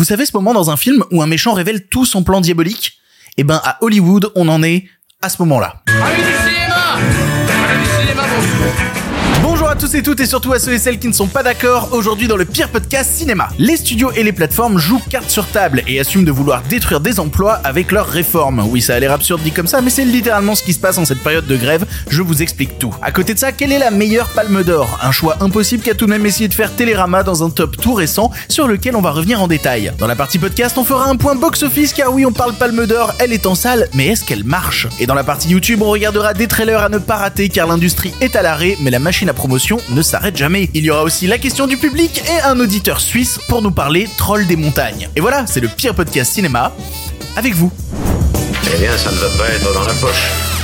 [0.00, 2.98] Vous savez ce moment dans un film où un méchant révèle tout son plan diabolique?
[3.36, 4.86] Eh ben à Hollywood, on en est
[5.20, 5.82] à ce moment-là.
[9.80, 12.28] Tous et toutes et surtout à ceux et celles qui ne sont pas d'accord aujourd'hui
[12.28, 13.48] dans le pire podcast cinéma.
[13.58, 17.18] Les studios et les plateformes jouent carte sur table et assument de vouloir détruire des
[17.18, 18.62] emplois avec leurs réformes.
[18.68, 20.98] Oui, ça a l'air absurde dit comme ça, mais c'est littéralement ce qui se passe
[20.98, 21.86] en cette période de grève.
[22.10, 22.94] Je vous explique tout.
[23.00, 24.98] À côté de ça, quelle est la meilleure palme d'or?
[25.02, 27.94] Un choix impossible qu'a tout de même essayé de faire Télérama dans un top tout
[27.94, 29.92] récent sur lequel on va revenir en détail.
[29.98, 33.14] Dans la partie podcast, on fera un point box-office car oui, on parle palme d'or,
[33.18, 34.88] elle est en salle, mais est-ce qu'elle marche?
[34.98, 38.12] Et dans la partie YouTube, on regardera des trailers à ne pas rater car l'industrie
[38.20, 40.70] est à l'arrêt, mais la machine à promotion ne s'arrête jamais.
[40.74, 44.08] Il y aura aussi la question du public et un auditeur suisse pour nous parler
[44.16, 45.08] troll des montagnes.
[45.16, 46.72] Et voilà, c'est le pire podcast cinéma
[47.36, 47.70] avec vous.
[48.74, 50.59] Eh bien, ça ne va pas être dans la poche.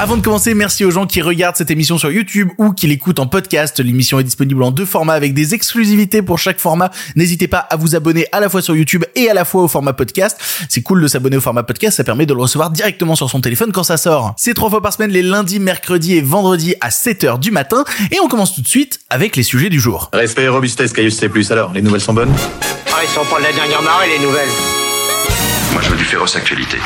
[0.00, 3.18] Avant de commencer, merci aux gens qui regardent cette émission sur YouTube ou qui l'écoutent
[3.18, 3.78] en podcast.
[3.80, 6.90] L'émission est disponible en deux formats avec des exclusivités pour chaque format.
[7.16, 9.68] N'hésitez pas à vous abonner à la fois sur YouTube et à la fois au
[9.68, 10.40] format podcast.
[10.70, 13.42] C'est cool de s'abonner au format podcast, ça permet de le recevoir directement sur son
[13.42, 14.32] téléphone quand ça sort.
[14.38, 18.20] C'est trois fois par semaine les lundis, mercredis et vendredis à 7h du matin et
[18.20, 20.08] on commence tout de suite avec les sujets du jour.
[20.14, 21.28] Respect et robustesse, Caius C+.
[21.50, 22.32] Alors, les nouvelles sont bonnes?
[22.90, 24.48] Ah, ils sont pas de la dernière marée, les nouvelles
[25.74, 26.78] Moi, je veux du féroce actualité.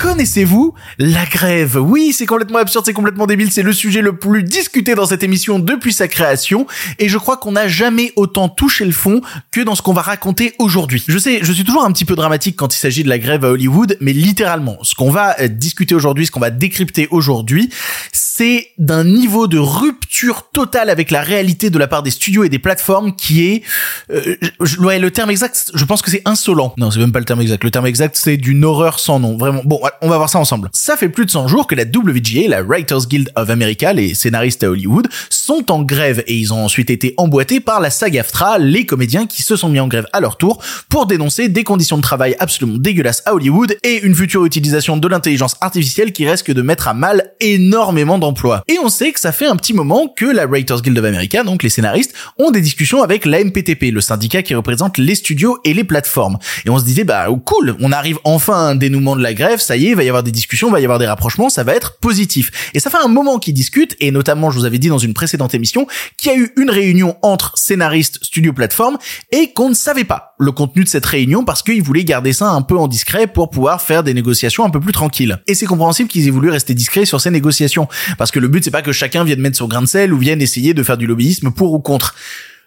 [0.00, 1.76] Connaissez-vous la grève?
[1.76, 5.22] Oui, c'est complètement absurde, c'est complètement débile, c'est le sujet le plus discuté dans cette
[5.22, 6.66] émission depuis sa création,
[6.98, 9.20] et je crois qu'on n'a jamais autant touché le fond
[9.50, 11.04] que dans ce qu'on va raconter aujourd'hui.
[11.06, 13.44] Je sais, je suis toujours un petit peu dramatique quand il s'agit de la grève
[13.44, 17.68] à Hollywood, mais littéralement, ce qu'on va euh, discuter aujourd'hui, ce qu'on va décrypter aujourd'hui,
[18.10, 22.48] c'est d'un niveau de rupture totale avec la réalité de la part des studios et
[22.48, 23.62] des plateformes qui est,
[24.10, 24.36] euh,
[24.78, 26.72] ouais, le terme exact, je pense que c'est insolent.
[26.78, 27.62] Non, c'est même pas le terme exact.
[27.64, 29.36] Le terme exact, c'est d'une horreur sans nom.
[29.36, 29.60] Vraiment.
[29.66, 30.68] Bon, on va voir ça ensemble.
[30.72, 34.14] Ça fait plus de 100 jours que la WGA, la Writers Guild of America, les
[34.14, 38.58] scénaristes à Hollywood, sont en grève et ils ont ensuite été emboîtés par la SAG-AFTRA,
[38.58, 41.96] les comédiens qui se sont mis en grève à leur tour pour dénoncer des conditions
[41.96, 46.52] de travail absolument dégueulasses à Hollywood et une future utilisation de l'intelligence artificielle qui risque
[46.52, 48.62] de mettre à mal énormément d'emplois.
[48.68, 51.42] Et on sait que ça fait un petit moment que la Writers Guild of America,
[51.42, 55.58] donc les scénaristes, ont des discussions avec la MPTP, le syndicat qui représente les studios
[55.64, 56.38] et les plateformes.
[56.64, 59.60] Et on se disait, bah, cool, on arrive enfin à un dénouement de la grève,
[59.60, 61.48] ça y est, il va y avoir des discussions, il va y avoir des rapprochements,
[61.48, 62.70] ça va être positif.
[62.74, 65.14] Et ça fait un moment qu'ils discutent, et notamment, je vous avais dit dans une
[65.14, 65.86] précédente émission,
[66.16, 68.98] qu'il y a eu une réunion entre scénaristes, studio, plateforme,
[69.32, 72.48] et qu'on ne savait pas le contenu de cette réunion parce qu'ils voulaient garder ça
[72.48, 75.38] un peu en discret pour pouvoir faire des négociations un peu plus tranquilles.
[75.46, 78.64] Et c'est compréhensible qu'ils aient voulu rester discrets sur ces négociations, parce que le but
[78.64, 80.96] c'est pas que chacun vienne mettre son grain de sel ou vienne essayer de faire
[80.96, 82.14] du lobbyisme pour ou contre.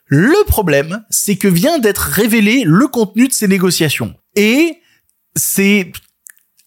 [0.06, 4.14] Le problème, c'est que vient d'être révélé le contenu de ces négociations.
[4.36, 4.78] Et
[5.36, 5.92] c'est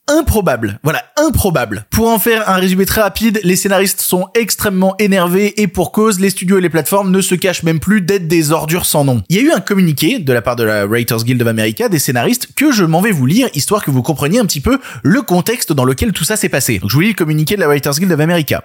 [0.09, 0.78] improbable.
[0.83, 1.87] Voilà, improbable.
[1.91, 6.21] Pour en faire un résumé très rapide, les scénaristes sont extrêmement énervés et pour cause,
[6.21, 9.22] les studios et les plateformes ne se cachent même plus d'être des ordures sans nom.
[9.28, 11.89] Il y a eu un communiqué de la part de la Writers Guild of America
[11.89, 14.78] des scénaristes que je m'en vais vous lire histoire que vous compreniez un petit peu
[15.03, 16.78] le contexte dans lequel tout ça s'est passé.
[16.78, 18.65] Donc je vous lis le communiqué de la Writers Guild of America.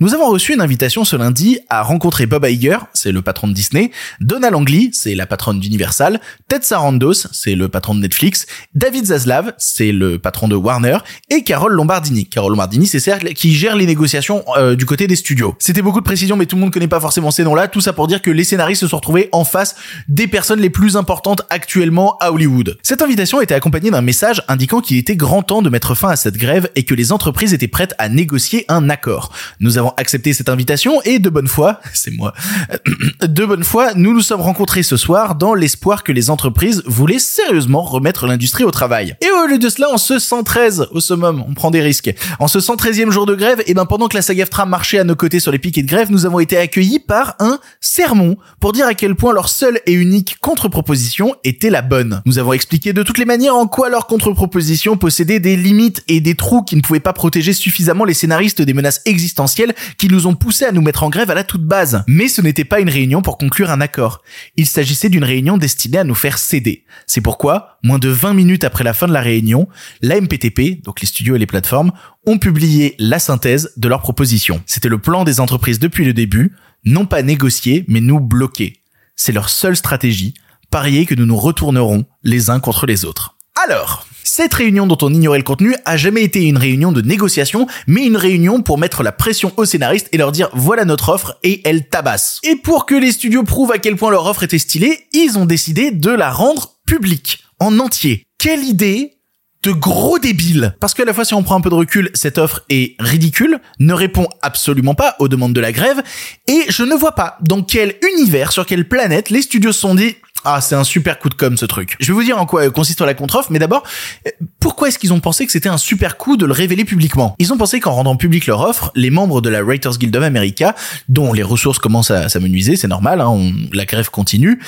[0.00, 3.54] Nous avons reçu une invitation ce lundi à rencontrer Bob Iger, c'est le patron de
[3.54, 9.06] Disney, Donna Langley, c'est la patronne d'Universal, Ted Sarandos, c'est le patron de Netflix, David
[9.06, 10.81] Zaslav, c'est le patron de Warner,
[11.30, 12.26] et Carole Lombardini.
[12.26, 15.54] Carole Lombardini, c'est celle qui gère les négociations euh, du côté des studios.
[15.58, 17.68] C'était beaucoup de précisions, mais tout le monde connaît pas forcément ces noms-là.
[17.68, 19.76] Tout ça pour dire que les scénaristes se sont retrouvés en face
[20.08, 22.78] des personnes les plus importantes actuellement à Hollywood.
[22.82, 26.16] Cette invitation était accompagnée d'un message indiquant qu'il était grand temps de mettre fin à
[26.16, 29.32] cette grève et que les entreprises étaient prêtes à négocier un accord.
[29.60, 32.34] Nous avons accepté cette invitation et de bonne foi, c'est moi,
[33.22, 37.18] de bonne foi, nous nous sommes rencontrés ce soir dans l'espoir que les entreprises voulaient
[37.18, 39.16] sérieusement remettre l'industrie au travail.
[39.20, 42.14] Et au lieu de cela, en ce 113 au summum, on prend des risques.
[42.38, 45.16] En ce 113e jour de grève, et ben pendant que la SAG-AFTRA marchait à nos
[45.16, 48.86] côtés sur les piquets de grève, nous avons été accueillis par un sermon pour dire
[48.86, 52.22] à quel point leur seule et unique contre-proposition était la bonne.
[52.26, 56.20] Nous avons expliqué de toutes les manières en quoi leur contre-proposition possédait des limites et
[56.20, 60.26] des trous qui ne pouvaient pas protéger suffisamment les scénaristes des menaces existentielles qui nous
[60.26, 62.04] ont poussés à nous mettre en grève à la toute base.
[62.06, 64.22] Mais ce n'était pas une réunion pour conclure un accord.
[64.56, 66.84] Il s'agissait d'une réunion destinée à nous faire céder.
[67.06, 69.68] C'est pourquoi, moins de 20 minutes après la fin de la réunion,
[70.00, 71.92] la MPTP, donc les studios et les plateformes,
[72.26, 74.62] ont publié la synthèse de leur proposition.
[74.66, 78.82] C'était le plan des entreprises depuis le début, non pas négocier, mais nous bloquer.
[79.16, 80.34] C'est leur seule stratégie,
[80.70, 83.36] parier que nous nous retournerons les uns contre les autres.
[83.62, 87.66] Alors, cette réunion dont on ignorait le contenu a jamais été une réunion de négociation,
[87.86, 91.38] mais une réunion pour mettre la pression aux scénaristes et leur dire voilà notre offre
[91.42, 92.40] et elle tabasse.
[92.42, 95.44] Et pour que les studios prouvent à quel point leur offre était stylée, ils ont
[95.44, 98.24] décidé de la rendre publique, en entier.
[98.38, 99.18] Quelle idée
[99.62, 100.74] de gros débile.
[100.80, 103.60] Parce qu'à la fois, si on prend un peu de recul, cette offre est ridicule,
[103.78, 106.02] ne répond absolument pas aux demandes de la grève,
[106.48, 110.16] et je ne vois pas dans quel univers, sur quelle planète les studios sont dit,
[110.44, 111.96] Ah, c'est un super coup de com ce truc.
[112.00, 113.84] Je vais vous dire en quoi consiste la contre-offre, mais d'abord,
[114.26, 117.36] euh, pourquoi est-ce qu'ils ont pensé que c'était un super coup de le révéler publiquement?
[117.38, 120.24] Ils ont pensé qu'en rendant public leur offre, les membres de la Writers Guild of
[120.24, 120.74] America,
[121.08, 124.60] dont les ressources commencent à s'amenuiser, c'est normal, hein, la grève continue,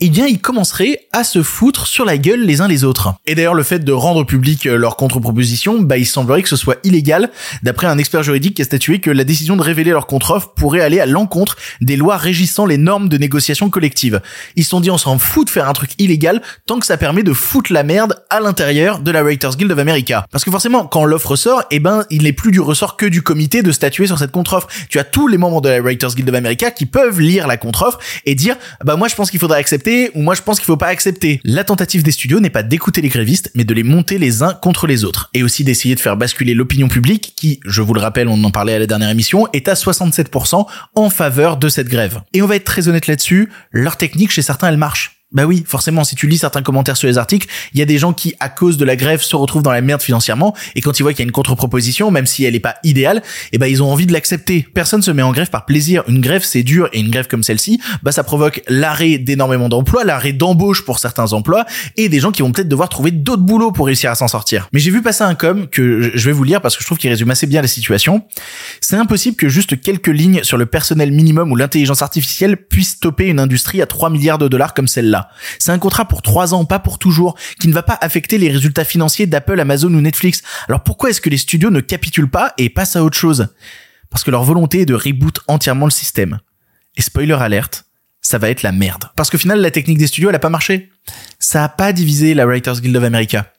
[0.00, 3.14] eh bien ils commenceraient à se foutre sur la gueule les uns les autres.
[3.26, 6.56] Et d'ailleurs, le fait de rendre public euh, leur contre-proposition, bah il semblerait que ce
[6.56, 7.30] soit illégal,
[7.62, 10.80] d'après un expert juridique qui a statué que la décision de révéler leur contre-offre pourrait
[10.80, 14.22] aller à l'encontre des lois régissant les normes de négociation collective.
[14.56, 16.96] Ils se sont dit on s'en fout de faire un truc illégal tant que ça
[16.96, 20.26] permet de foutre la merde à l'intérieur de la Writers Guild of America.
[20.30, 23.22] Parce que forcément, quand l'offre sort, eh ben, il n'est plus du ressort que du
[23.22, 24.68] comité de statuer sur cette contre-offre.
[24.88, 27.56] Tu as tous les membres de la Writers Guild of America qui peuvent lire la
[27.56, 30.66] contre-offre et dire, bah moi je pense qu'il faudrait accepter ou moi je pense qu'il
[30.66, 31.40] faut pas accepter.
[31.44, 34.54] La tentative des studios n'est pas d'écouter les grévistes, mais de les monter les uns
[34.54, 35.30] contre les autres.
[35.34, 38.50] Et aussi d'essayer de faire basculer l'opinion publique qui, je vous le rappelle, on en
[38.50, 42.20] parlait à la dernière émission, est à 67% en faveur de cette grève.
[42.32, 45.07] Et on va être très honnête là-dessus, leur technique chez certains elle marche.
[45.30, 47.98] Bah oui, forcément, si tu lis certains commentaires sur les articles, il y a des
[47.98, 50.98] gens qui, à cause de la grève, se retrouvent dans la merde financièrement, et quand
[50.98, 53.22] ils voient qu'il y a une contre-proposition, même si elle est pas idéale,
[53.52, 54.66] eh ben ils ont envie de l'accepter.
[54.72, 56.02] Personne se met en grève par plaisir.
[56.08, 60.02] Une grève, c'est dur, et une grève comme celle-ci, bah ça provoque l'arrêt d'énormément d'emplois,
[60.02, 61.66] l'arrêt d'embauche pour certains emplois,
[61.98, 64.70] et des gens qui vont peut-être devoir trouver d'autres boulots pour réussir à s'en sortir.
[64.72, 66.96] Mais j'ai vu passer un com que je vais vous lire parce que je trouve
[66.96, 68.24] qu'il résume assez bien la situation.
[68.80, 73.26] C'est impossible que juste quelques lignes sur le personnel minimum ou l'intelligence artificielle puissent stopper
[73.26, 75.17] une industrie à 3 milliards de dollars comme celle-là.
[75.58, 78.50] C'est un contrat pour 3 ans, pas pour toujours, qui ne va pas affecter les
[78.50, 80.42] résultats financiers d'Apple, Amazon ou Netflix.
[80.68, 83.48] Alors pourquoi est-ce que les studios ne capitulent pas et passent à autre chose?
[84.10, 86.38] Parce que leur volonté est de reboot entièrement le système.
[86.96, 87.84] Et spoiler alerte,
[88.20, 89.04] ça va être la merde.
[89.16, 90.90] Parce qu'au final, la technique des studios, elle a pas marché.
[91.38, 93.52] Ça a pas divisé la Writers Guild of America.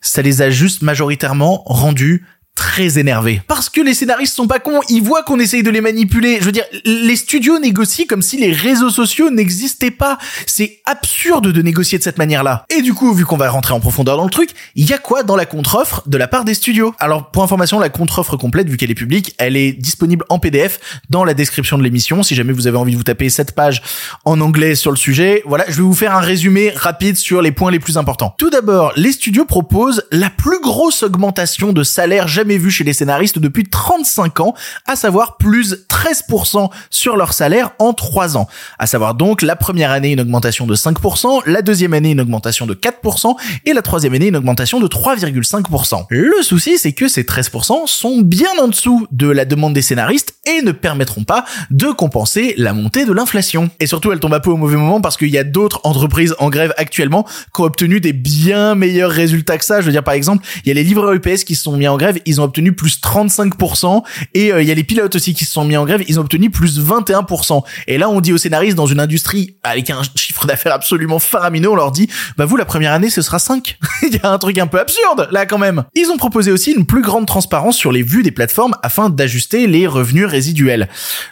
[0.00, 2.24] Ça les a juste majoritairement rendus
[2.56, 3.40] très énervés.
[3.46, 6.38] Parce que les scénaristes sont pas cons, ils voient qu'on essaye de les manipuler.
[6.40, 10.18] Je veux dire, les studios négocient comme si les réseaux sociaux n'existaient pas.
[10.46, 12.64] C'est absurde de négocier de cette manière-là.
[12.70, 14.98] Et du coup, vu qu'on va rentrer en profondeur dans le truc, il y a
[14.98, 16.94] quoi dans la contre-offre de la part des studios?
[16.98, 20.80] Alors, pour information, la contre-offre complète, vu qu'elle est publique, elle est disponible en PDF
[21.10, 22.22] dans la description de l'émission.
[22.22, 23.82] Si jamais vous avez envie de vous taper cette page
[24.24, 27.52] en anglais sur le sujet, voilà, je vais vous faire un résumé rapide sur les
[27.52, 28.34] points les plus importants.
[28.38, 32.92] Tout d'abord, les studios proposent la plus grosse augmentation de salaire jamais vue chez les
[32.92, 34.54] scénaristes depuis 35 ans,
[34.86, 38.46] à savoir plus 13% sur leur salaire en 3 ans.
[38.78, 42.66] À savoir donc la première année une augmentation de 5%, la deuxième année une augmentation
[42.66, 43.34] de 4%
[43.64, 46.06] et la troisième année une augmentation de 3,5%.
[46.10, 50.34] Le souci c'est que ces 13% sont bien en dessous de la demande des scénaristes
[50.46, 53.70] et ne permettront pas de compenser la montée de l'inflation.
[53.80, 56.34] Et surtout elle tombe un peu au mauvais moment parce qu'il y a d'autres entreprises
[56.38, 59.80] en grève actuellement qui ont obtenu des bien meilleurs résultats que ça.
[59.80, 61.88] Je veux dire par exemple, il y a les livreurs UPS qui se sont mis
[61.88, 64.02] en grève, ont obtenu plus 35%
[64.34, 66.18] et euh, il y a les pilotes aussi qui se sont mis en grève, ils
[66.18, 67.62] ont obtenu plus 21%.
[67.86, 71.70] Et là on dit aux scénaristes dans une industrie avec un chiffre d'affaires absolument faramineux,
[71.70, 73.78] on leur dit bah vous la première année ce sera 5.
[74.02, 75.84] il y a un truc un peu absurde là quand même.
[75.94, 79.66] Ils ont proposé aussi une plus grande transparence sur les vues des plateformes afin d'ajuster
[79.66, 80.88] les revenus résiduels.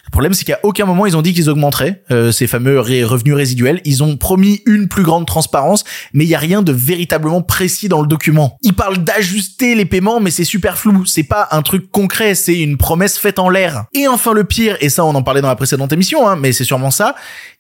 [0.07, 3.35] Le problème c'est qu'à aucun moment ils ont dit qu'ils augmenteraient euh, ces fameux revenus
[3.35, 3.81] résiduels.
[3.85, 7.89] Ils ont promis une plus grande transparence, mais il y a rien de véritablement précis
[7.89, 8.59] dans le document.
[8.62, 10.94] Ils parlent d'ajuster les paiements, mais c'est super flou.
[11.06, 13.87] C'est pas un truc concret, c'est une promesse faite en l'air.
[13.94, 16.52] Et enfin le pire, et ça on en parlait dans la précédente émission, hein, mais
[16.52, 17.14] c'est sûrement ça.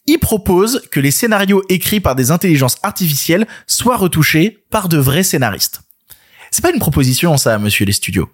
[0.06, 5.22] Ils proposent que les scénarios écrits par des intelligences artificielles soient retouchés par de vrais
[5.22, 5.80] scénaristes.
[6.50, 8.28] C'est pas une proposition ça, monsieur les studios.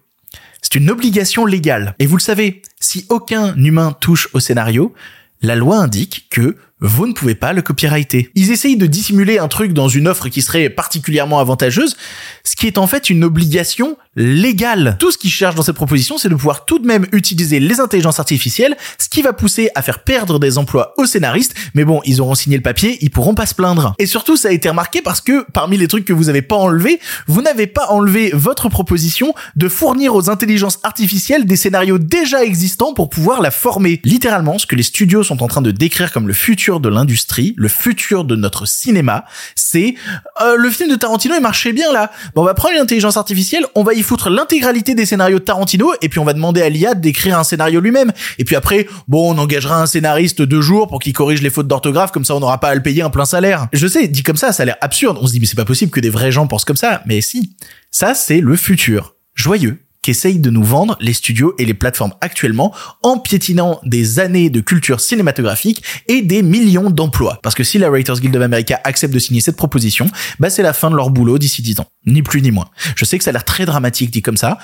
[0.61, 1.95] C'est une obligation légale.
[1.99, 4.93] Et vous le savez, si aucun humain touche au scénario,
[5.41, 8.31] la loi indique que vous ne pouvez pas le copyrighter.
[8.35, 11.95] Ils essayent de dissimuler un truc dans une offre qui serait particulièrement avantageuse,
[12.43, 14.97] ce qui est en fait une obligation légale.
[14.99, 17.79] Tout ce qu'ils cherchent dans cette proposition, c'est de pouvoir tout de même utiliser les
[17.79, 22.01] intelligences artificielles, ce qui va pousser à faire perdre des emplois aux scénaristes, mais bon,
[22.05, 23.93] ils auront signé le papier, ils pourront pas se plaindre.
[23.99, 26.55] Et surtout, ça a été remarqué parce que parmi les trucs que vous avez pas
[26.55, 32.43] enlevés, vous n'avez pas enlevé votre proposition de fournir aux intelligences artificielles des scénarios déjà
[32.43, 34.01] existants pour pouvoir la former.
[34.03, 37.53] Littéralement, ce que les studios sont en train de décrire comme le futur de l'industrie,
[37.57, 39.25] le futur de notre cinéma,
[39.55, 39.95] c'est
[40.41, 42.11] euh, le film de Tarantino il marchait bien là.
[42.35, 45.43] Bon, on va prendre une intelligence artificielle, on va y foutre l'intégralité des scénarios de
[45.43, 48.11] Tarantino et puis on va demander à l'IA d'écrire un scénario lui-même.
[48.37, 51.67] Et puis après, bon, on engagera un scénariste deux jours pour qu'il corrige les fautes
[51.67, 53.67] d'orthographe, comme ça on n'aura pas à le payer un plein salaire.
[53.73, 55.17] Je sais, dit comme ça, ça a l'air absurde.
[55.21, 57.01] On se dit mais c'est pas possible que des vrais gens pensent comme ça.
[57.05, 57.55] Mais si,
[57.89, 59.15] ça c'est le futur.
[59.35, 64.49] Joyeux qu'essayent de nous vendre les studios et les plateformes actuellement en piétinant des années
[64.49, 67.39] de culture cinématographique et des millions d'emplois.
[67.43, 70.63] Parce que si la Writers Guild of America accepte de signer cette proposition, bah c'est
[70.63, 71.87] la fin de leur boulot d'ici 10 ans.
[72.05, 72.69] Ni plus ni moins.
[72.95, 74.57] Je sais que ça a l'air très dramatique dit comme ça,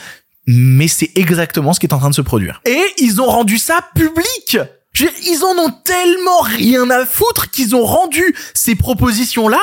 [0.48, 2.62] mais c'est exactement ce qui est en train de se produire.
[2.65, 4.58] Et ils ont rendu ça public
[5.00, 9.60] ils en ont tellement rien à foutre qu'ils ont rendu ces propositions-là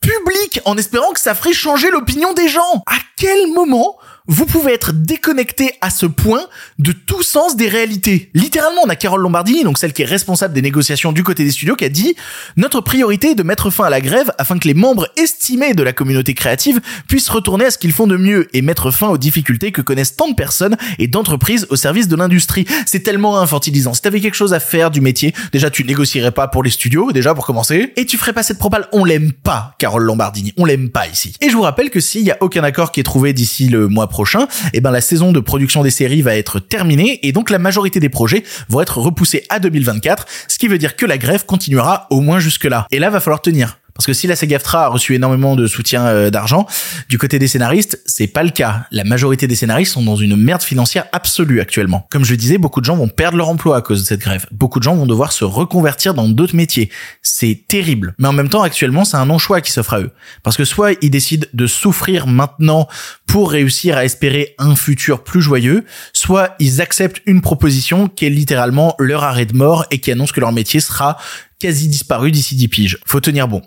[0.00, 2.82] publiques en espérant que ça ferait changer l'opinion des gens.
[2.86, 3.96] À quel moment
[4.28, 6.42] vous pouvez être déconnecté à ce point
[6.78, 8.30] de tout sens des réalités.
[8.34, 11.50] Littéralement, on a Carole Lombardini, donc celle qui est responsable des négociations du côté des
[11.50, 12.14] studios, qui a dit
[12.56, 15.82] notre priorité est de mettre fin à la grève afin que les membres estimés de
[15.82, 19.18] la communauté créative puissent retourner à ce qu'ils font de mieux et mettre fin aux
[19.18, 22.66] difficultés que connaissent tant de personnes et d'entreprises au service de l'industrie.
[22.86, 23.94] C'est tellement infantilisant.
[23.94, 27.12] Si t'avais quelque chose à faire du métier, déjà tu négocierais pas pour les studios,
[27.12, 28.86] déjà pour commencer, et tu ferais pas cette propale.
[28.92, 30.52] On l'aime pas, Carole Lombardini.
[30.56, 31.34] On l'aime pas ici.
[31.40, 33.88] Et je vous rappelle que s'il y a aucun accord qui est trouvé d'ici le
[33.88, 37.50] mois prochain, eh ben la saison de production des séries va être terminée et donc
[37.50, 41.18] la majorité des projets vont être repoussés à 2024, ce qui veut dire que la
[41.18, 42.86] grève continuera au moins jusque là.
[42.92, 43.81] Et là, va falloir tenir.
[43.94, 46.66] Parce que si la SAG-AFTRA a reçu énormément de soutien euh, d'argent,
[47.08, 48.86] du côté des scénaristes, c'est pas le cas.
[48.90, 52.06] La majorité des scénaristes sont dans une merde financière absolue actuellement.
[52.10, 54.46] Comme je disais, beaucoup de gens vont perdre leur emploi à cause de cette grève.
[54.50, 56.90] Beaucoup de gens vont devoir se reconvertir dans d'autres métiers.
[57.20, 58.14] C'est terrible.
[58.18, 60.10] Mais en même temps, actuellement, c'est un non-choix qui s'offre à eux.
[60.42, 62.88] Parce que soit ils décident de souffrir maintenant
[63.26, 68.30] pour réussir à espérer un futur plus joyeux, soit ils acceptent une proposition qui est
[68.30, 71.18] littéralement leur arrêt de mort et qui annonce que leur métier sera
[71.62, 72.98] quasi disparu d'ici 10 piges.
[73.06, 73.62] Faut tenir bon.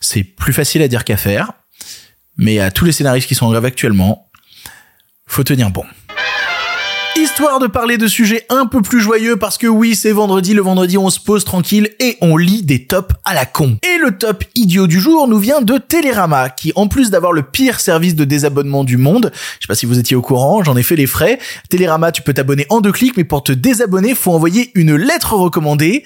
[0.00, 1.52] C'est plus facile à dire qu'à faire,
[2.36, 4.28] mais à tous les scénaristes qui sont en grève actuellement,
[5.24, 5.84] faut tenir bon.
[7.16, 10.62] Histoire de parler de sujets un peu plus joyeux parce que oui, c'est vendredi, le
[10.62, 13.78] vendredi on se pose tranquille et on lit des tops à la con.
[13.84, 17.44] Et le top idiot du jour nous vient de Télérama qui en plus d'avoir le
[17.44, 20.76] pire service de désabonnement du monde, je sais pas si vous étiez au courant, j'en
[20.76, 21.38] ai fait les frais.
[21.68, 25.34] Télérama, tu peux t'abonner en deux clics mais pour te désabonner, faut envoyer une lettre
[25.34, 26.04] recommandée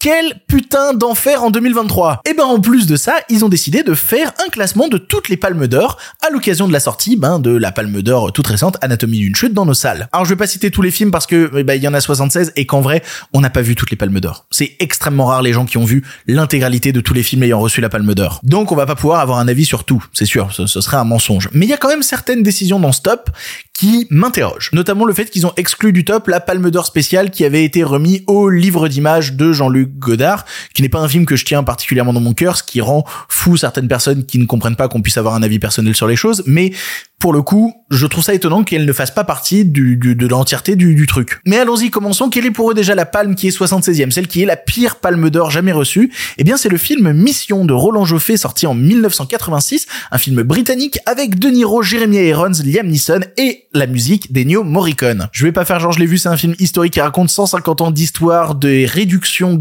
[0.00, 3.94] quel putain d'enfer en 2023 Et ben en plus de ça, ils ont décidé de
[3.94, 7.50] faire un classement de toutes les palmes d'or à l'occasion de la sortie ben, de
[7.50, 10.08] la palme d'or toute récente Anatomie d'une chute dans nos salles.
[10.12, 11.94] Alors je vais pas citer tous les films parce que eh ben, il y en
[11.94, 13.02] a 76 et qu'en vrai,
[13.32, 14.46] on n'a pas vu toutes les palmes d'or.
[14.52, 17.80] C'est extrêmement rare les gens qui ont vu l'intégralité de tous les films ayant reçu
[17.80, 18.38] la palme d'or.
[18.44, 20.98] Donc on va pas pouvoir avoir un avis sur tout, c'est sûr, ce, ce serait
[20.98, 21.48] un mensonge.
[21.52, 23.30] Mais il y a quand même certaines décisions dans ce top
[23.74, 24.70] qui m'interrogent.
[24.72, 27.84] Notamment le fait qu'ils ont exclu du top la palme d'or spéciale qui avait été
[27.84, 31.62] remis au livre d'images de Jean-Luc Godard, qui n'est pas un film que je tiens
[31.62, 35.02] particulièrement dans mon cœur, ce qui rend fou certaines personnes qui ne comprennent pas qu'on
[35.02, 36.72] puisse avoir un avis personnel sur les choses, mais
[37.18, 40.94] pour le coup, je trouve ça étonnant qu'elle ne fasse pas partie de l'entièreté du,
[40.94, 41.40] du truc.
[41.46, 42.30] Mais allons-y, commençons.
[42.30, 44.96] Quelle est pour eux déjà la palme qui est 76e, celle qui est la pire
[44.96, 46.12] palme d'or jamais reçue?
[46.36, 50.98] Eh bien, c'est le film Mission de Roland Joffé, sorti en 1986, un film britannique
[51.06, 55.28] avec De Niro, Jeremy Irons, Liam Neeson et la musique d'Ennio Morricone.
[55.32, 57.80] Je vais pas faire genre je l'ai vu, c'est un film historique qui raconte 150
[57.80, 59.54] ans d'histoire des réductions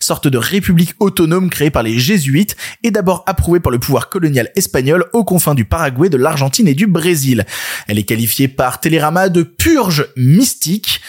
[0.00, 4.50] Sorte de république autonome créée par les jésuites et d'abord approuvée par le pouvoir colonial
[4.56, 7.44] espagnol aux confins du Paraguay, de l'Argentine et du Brésil.
[7.88, 11.00] Elle est qualifiée par Télérama de purge mystique.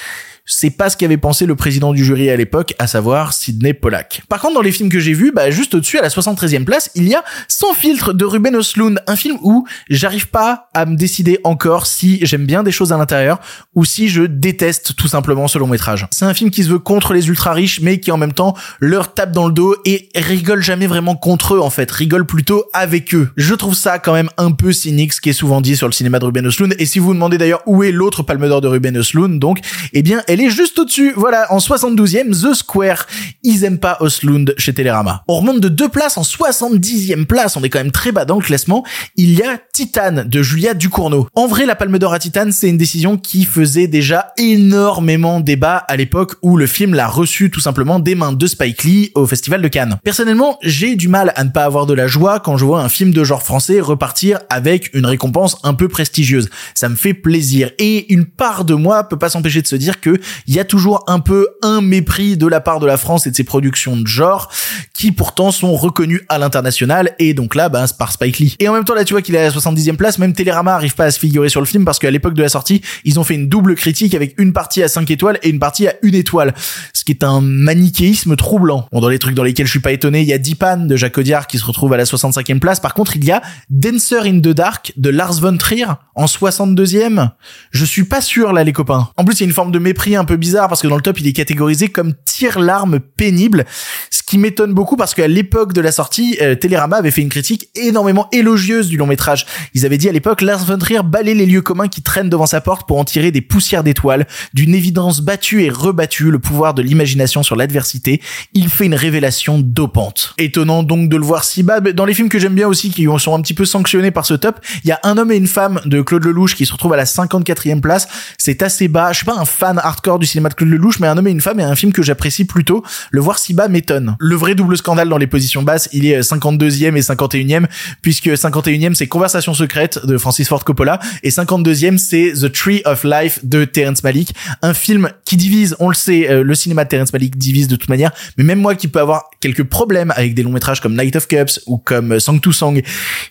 [0.45, 4.23] C'est pas ce qu'avait pensé le président du jury à l'époque, à savoir Sidney Pollack.
[4.27, 6.91] Par contre, dans les films que j'ai vus, bah, juste au-dessus, à la 73e place,
[6.95, 10.97] il y a Sans filtre de Ruben Östlund, un film où j'arrive pas à me
[10.97, 13.39] décider encore si j'aime bien des choses à l'intérieur
[13.73, 16.07] ou si je déteste tout simplement ce long métrage.
[16.11, 18.53] C'est un film qui se veut contre les ultra riches, mais qui en même temps
[18.81, 22.65] leur tape dans le dos et rigole jamais vraiment contre eux en fait, rigole plutôt
[22.73, 23.29] avec eux.
[23.37, 25.93] Je trouve ça quand même un peu cynique, ce qui est souvent dit sur le
[25.93, 26.75] cinéma de Ruben Östlund.
[26.79, 29.59] Et si vous vous demandez d'ailleurs où est l'autre Palme d'Or de Ruben Östlund, donc,
[29.93, 31.13] eh bien, elle est juste au-dessus.
[31.15, 33.05] Voilà, en 72e, The Square.
[33.43, 35.23] Ils aiment pas Östlund chez Télérama.
[35.27, 37.55] On remonte de deux places en 70e place.
[37.55, 38.83] On est quand même très bas dans le classement.
[39.15, 41.27] Il y a Titane de Julia Ducournau.
[41.35, 45.77] En vrai, la Palme d'Or à Titane, c'est une décision qui faisait déjà énormément débat
[45.77, 49.27] à l'époque où le film l'a reçu tout simplement des mains de Spike Lee au
[49.27, 49.99] Festival de Cannes.
[50.03, 52.89] Personnellement, j'ai du mal à ne pas avoir de la joie quand je vois un
[52.89, 56.49] film de genre français repartir avec une récompense un peu prestigieuse.
[56.73, 57.69] Ça me fait plaisir.
[57.77, 60.65] Et une part de moi peut pas s'empêcher de se dire que il y a
[60.65, 63.97] toujours un peu un mépris de la part de la France et de ses productions
[63.97, 64.51] de genre
[64.93, 68.55] qui pourtant sont reconnues à l'international et donc là, bah, c'est par Spike Lee.
[68.59, 70.73] Et en même temps, là, tu vois qu'il est à la 70e place, même Télérama
[70.73, 73.19] arrive pas à se figurer sur le film parce qu'à l'époque de la sortie, ils
[73.19, 75.95] ont fait une double critique avec une partie à 5 étoiles et une partie à
[76.01, 76.53] une étoile.
[76.93, 78.87] Ce qui est un manichéisme troublant.
[78.91, 80.95] Bon, dans les trucs dans lesquels je suis pas étonné, il y a Dipan de
[80.95, 82.79] Jacques Audiard qui se retrouve à la 65e place.
[82.79, 87.31] Par contre, il y a Dancer in the Dark de Lars von Trier en 62e.
[87.71, 89.09] Je suis pas sûr, là, les copains.
[89.17, 90.95] En plus, il y a une forme de mépris un peu bizarre parce que dans
[90.95, 93.65] le top, il est catégorisé comme tire-larme pénible.
[94.09, 97.29] Ce qui m'étonne beaucoup parce qu'à l'époque de la sortie, euh, Télérama avait fait une
[97.29, 99.45] critique énormément élogieuse du long métrage.
[99.73, 102.45] Ils avaient dit à l'époque, Lars von Trier balaye les lieux communs qui traînent devant
[102.45, 106.73] sa porte pour en tirer des poussières d'étoiles, d'une évidence battue et rebattue, le pouvoir
[106.73, 108.21] de l'imagination sur l'adversité.
[108.53, 110.33] Il fait une révélation dopante.
[110.37, 111.79] Étonnant donc de le voir si bas.
[111.79, 114.33] Dans les films que j'aime bien aussi, qui sont un petit peu sanctionnés par ce
[114.33, 116.93] top, il y a Un homme et une femme de Claude Lelouch qui se retrouve
[116.93, 118.07] à la 54e place.
[118.37, 119.11] C'est assez bas.
[119.11, 121.31] Je suis pas un fan hardcore du cinéma de Claude Lelouch, mais Un homme et
[121.31, 122.83] une femme est un film que j'apprécie plutôt.
[123.11, 124.15] Le voir si bas m'étonne.
[124.19, 127.65] Le vrai double scandale dans les positions basses, il est 52e et 51e,
[128.01, 133.03] puisque 51e c'est Conversation secrète de Francis Ford Coppola, et 52e c'est The Tree of
[133.03, 136.89] Life de Terrence Malick, un film qui divise, on le sait, euh, le cinéma de
[136.89, 140.33] Terrence Malick divise de toute manière, mais même moi qui peux avoir quelques problèmes avec
[140.33, 142.81] des longs métrages comme Night of Cups ou comme Song to Song,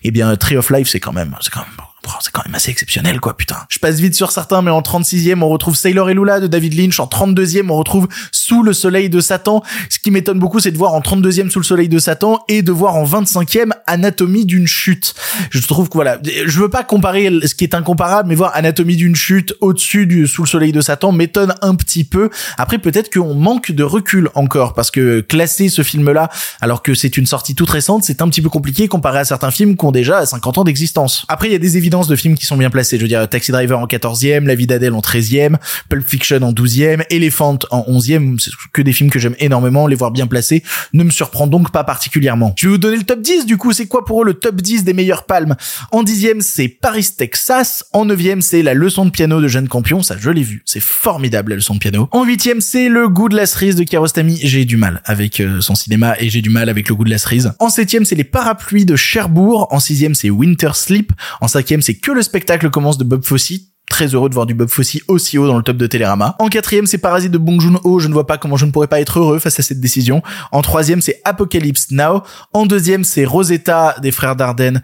[0.03, 2.71] eh bien Tree of Life c'est quand même, c'est quand même c'est quand même assez
[2.71, 3.57] exceptionnel, quoi, putain.
[3.69, 6.75] Je passe vite sur certains, mais en 36e, on retrouve Sailor et Lula de David
[6.75, 7.01] Lynch.
[7.01, 9.63] En 32e, on retrouve Sous le soleil de Satan.
[9.89, 12.63] Ce qui m'étonne beaucoup, c'est de voir en 32e Sous le soleil de Satan et
[12.63, 15.15] de voir en 25e Anatomie d'une chute.
[15.51, 18.97] Je trouve que voilà, je veux pas comparer ce qui est incomparable, mais voir Anatomie
[18.97, 22.31] d'une chute au-dessus du Sous le soleil de Satan m'étonne un petit peu.
[22.59, 26.31] Après, peut-être qu'on manque de recul encore, parce que classer ce film-là,
[26.61, 29.51] alors que c'est une sortie toute récente, c'est un petit peu compliqué comparé à certains
[29.51, 31.25] films qui ont déjà 50 ans d'existence.
[31.29, 32.97] Après, il y a des évidences de films qui sont bien placés.
[32.97, 35.57] Je veux dire, Taxi Driver en 14e, La vie d'Adèle en 13e,
[35.89, 38.41] Pulp Fiction en 12e, Elephant en 11e.
[38.41, 39.87] C'est que des films que j'aime énormément.
[39.87, 40.63] Les voir bien placés
[40.95, 42.55] ne me surprend donc pas particulièrement.
[42.57, 43.73] Je vais vous donner le top 10 du coup.
[43.73, 45.55] C'est quoi pour eux le top 10 des meilleures palmes?
[45.91, 47.85] En 10e, c'est Paris, Texas.
[47.93, 50.03] En 9e, c'est La leçon de piano de Jeanne Campion.
[50.03, 50.63] Ça, je l'ai vu.
[50.65, 52.09] C'est formidable, la leçon de piano.
[52.13, 54.41] En 8e, c'est Le goût de la cerise de Kiarostami.
[54.43, 57.11] J'ai du mal avec euh, son cinéma et j'ai du mal avec Le goût de
[57.11, 57.53] la cerise.
[57.59, 59.69] En 7e, c'est Les parapluies de Cherbourg.
[59.71, 61.13] En 6e, c'est Winter Sleep.
[61.43, 64.55] En 5e, c'est que le spectacle commence de Bob Fosse très heureux de voir du
[64.55, 66.35] Bob Fosse aussi haut dans le top de Télérama.
[66.39, 67.99] En quatrième, c'est Parasite de Bong Joon-ho.
[67.99, 70.23] Je ne vois pas comment je ne pourrais pas être heureux face à cette décision.
[70.51, 72.23] En troisième, c'est Apocalypse Now.
[72.55, 74.81] En deuxième, c'est Rosetta des frères Dardenne.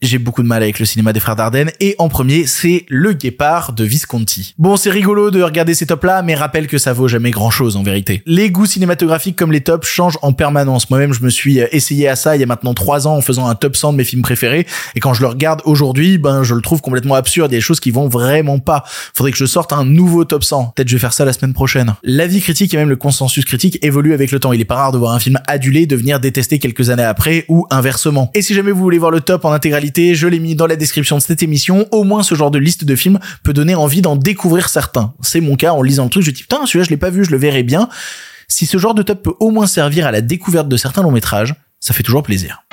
[0.00, 1.70] J'ai beaucoup de mal avec le cinéma des frères Dardenne.
[1.80, 4.54] Et en premier, c'est Le Guépard de Visconti.
[4.56, 7.82] Bon, c'est rigolo de regarder ces tops-là, mais rappelle que ça vaut jamais grand-chose en
[7.82, 8.22] vérité.
[8.24, 10.88] Les goûts cinématographiques comme les tops changent en permanence.
[10.88, 13.48] Moi-même, je me suis essayé à ça il y a maintenant trois ans en faisant
[13.48, 14.66] un top 100 de mes films préférés.
[14.94, 17.52] Et quand je le regarde aujourd'hui, ben, je le trouve complètement absurde.
[17.52, 18.84] Il y a des choses qui vont vraiment pas.
[19.14, 20.72] Faudrait que je sorte un nouveau top 100.
[20.74, 21.94] Peut-être je vais faire ça la semaine prochaine.
[22.02, 24.52] L'avis critique et même le consensus critique évolue avec le temps.
[24.52, 27.66] Il est pas rare de voir un film adulé devenir détesté quelques années après ou
[27.70, 28.30] inversement.
[28.34, 30.76] Et si jamais vous voulez voir le top en intégralité, je l'ai mis dans la
[30.76, 31.86] description de cette émission.
[31.92, 35.14] Au moins ce genre de liste de films peut donner envie d'en découvrir certains.
[35.22, 37.24] C'est mon cas en lisant le truc, je dis putain celui-là je l'ai pas vu,
[37.24, 37.88] je le verrai bien.
[38.48, 41.10] Si ce genre de top peut au moins servir à la découverte de certains longs
[41.10, 42.65] métrages, ça fait toujours plaisir.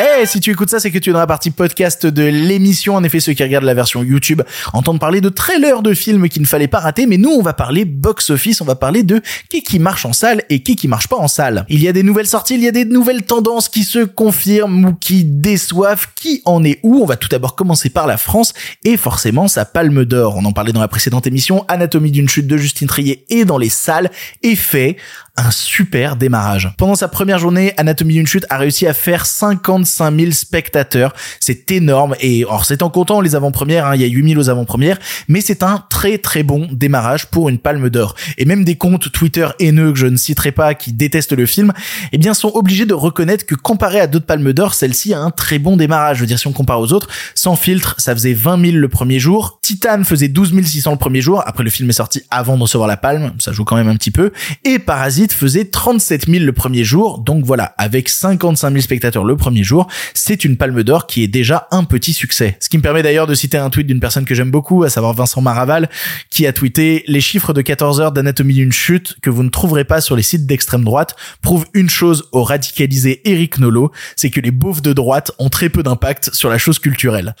[0.00, 2.94] Eh, si tu écoutes ça, c'est que tu es dans la partie podcast de l'émission.
[2.94, 6.40] En effet, ceux qui regardent la version YouTube entendent parler de trailers de films qu'il
[6.40, 9.60] ne fallait pas rater, mais nous, on va parler box-office, on va parler de qui
[9.64, 11.66] qui marche en salle et qui qui marche pas en salle.
[11.68, 14.84] Il y a des nouvelles sorties, il y a des nouvelles tendances qui se confirment
[14.84, 16.06] ou qui déçoivent.
[16.14, 17.02] Qui en est où?
[17.02, 20.36] On va tout d'abord commencer par la France et forcément sa palme d'or.
[20.36, 23.58] On en parlait dans la précédente émission, Anatomie d'une chute de Justine Trier et dans
[23.58, 24.12] les salles,
[24.44, 24.96] et fait
[25.38, 26.72] un super démarrage.
[26.76, 31.14] Pendant sa première journée, Anatomie d'une chute a réussi à faire 55 000 spectateurs.
[31.40, 34.40] C'est énorme et alors c'est en comptant les avant-premières, hein, il y a 8 000
[34.40, 34.98] aux avant-premières,
[35.28, 38.14] mais c'est un très très bon démarrage pour une palme d'or.
[38.36, 41.72] Et même des comptes Twitter haineux que je ne citerai pas qui détestent le film,
[42.12, 45.30] eh bien sont obligés de reconnaître que comparé à d'autres palmes d'or, celle-ci a un
[45.30, 46.16] très bon démarrage.
[46.16, 48.88] Je veux dire si on compare aux autres, sans filtre, ça faisait 20 000 le
[48.88, 52.56] premier jour, Titan faisait 12 600 le premier jour, après le film est sorti avant
[52.56, 54.32] de recevoir la palme, ça joue quand même un petit peu,
[54.64, 57.18] et Parasite faisait 37 000 le premier jour.
[57.18, 61.28] Donc voilà, avec 55 000 spectateurs le premier jour, c'est une palme d'or qui est
[61.28, 62.56] déjà un petit succès.
[62.60, 64.90] Ce qui me permet d'ailleurs de citer un tweet d'une personne que j'aime beaucoup, à
[64.90, 65.88] savoir Vincent Maraval,
[66.30, 69.84] qui a tweeté les chiffres de 14 heures d'anatomie d'une chute que vous ne trouverez
[69.84, 74.40] pas sur les sites d'extrême droite prouvent une chose au radicalisé Eric Nolot, c'est que
[74.40, 77.34] les beaufs de droite ont très peu d'impact sur la chose culturelle.